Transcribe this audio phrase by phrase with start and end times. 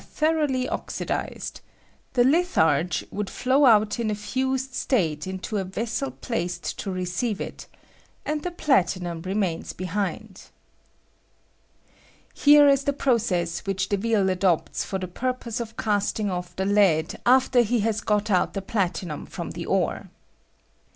[0.13, 1.61] thoroughly oxidized;
[2.13, 7.03] the litharge would flow' out in a fused state into a vessel placed to re
[7.05, 7.67] ■ oeive it,
[8.25, 10.45] and the platinum remains behind.
[12.33, 16.55] Here is the process which Deville adopts for i J the purpose of casting off
[16.55, 20.09] the lead after he has got out the platinum from the ore.